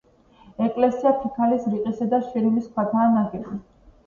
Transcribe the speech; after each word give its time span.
ეკლესია 0.67 1.11
ფიქალის, 1.25 1.67
რიყისა 1.75 2.09
და 2.15 2.21
შირიმის 2.31 2.67
ქვითაა 2.73 3.13
ნაგები. 3.19 3.61